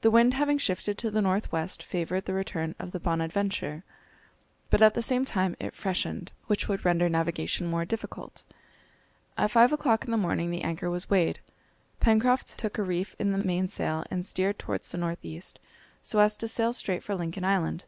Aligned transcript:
The 0.00 0.10
wind 0.10 0.34
having 0.34 0.58
shifted 0.58 0.98
to 0.98 1.12
the 1.12 1.22
north 1.22 1.52
west 1.52 1.80
favoured 1.84 2.24
the 2.24 2.34
return 2.34 2.74
of 2.80 2.90
the 2.90 2.98
Bonadventure, 2.98 3.84
but 4.68 4.82
at 4.82 4.94
the 4.94 5.00
same 5.00 5.24
time 5.24 5.54
it 5.60 5.76
freshened, 5.76 6.32
which 6.48 6.66
would 6.66 6.84
render 6.84 7.08
navigation 7.08 7.68
more 7.68 7.84
difficult. 7.84 8.42
At 9.38 9.52
five 9.52 9.72
o'clock 9.72 10.04
in 10.06 10.10
the 10.10 10.16
morning 10.16 10.50
the 10.50 10.62
anchor 10.64 10.90
was 10.90 11.08
weighed. 11.08 11.38
Pencroft 12.00 12.58
took 12.58 12.78
a 12.78 12.82
reef 12.82 13.14
in 13.20 13.30
the 13.30 13.38
mainsail, 13.38 14.04
and 14.10 14.26
steered 14.26 14.58
towards 14.58 14.90
the 14.90 14.98
north 14.98 15.24
east, 15.24 15.60
so 16.02 16.18
as 16.18 16.36
to 16.38 16.48
sail 16.48 16.72
straight 16.72 17.04
for 17.04 17.14
Lincoln 17.14 17.44
Island. 17.44 17.84